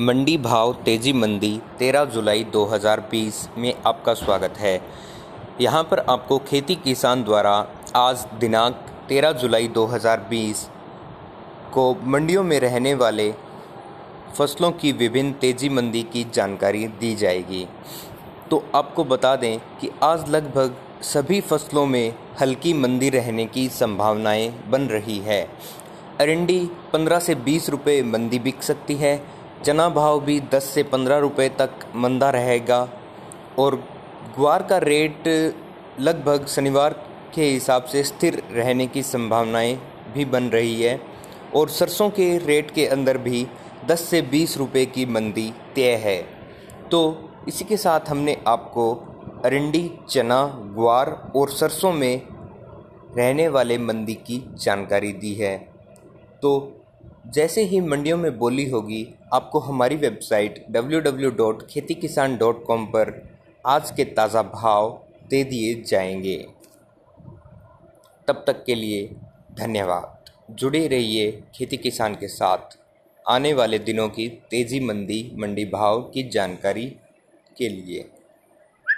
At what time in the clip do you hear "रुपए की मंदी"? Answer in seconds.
44.58-45.52